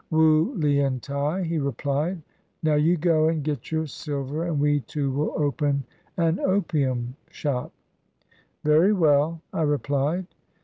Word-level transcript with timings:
"Wu 0.09 0.55
Lien 0.55 0.99
t'ai," 0.99 1.43
he 1.43 1.59
replied; 1.59 2.23
"now 2.63 2.73
you 2.73 2.97
go 2.97 3.27
and 3.27 3.43
get 3.43 3.71
your 3.71 3.85
silver 3.85 4.45
and 4.47 4.59
we 4.59 4.79
two 4.79 5.11
will 5.11 5.31
open 5.35 5.83
an 6.17 6.39
opium 6.39 7.15
shop." 7.29 7.71
"Very 8.63 8.93
well," 8.93 9.41
I 9.53 9.61
replied. 9.61 10.25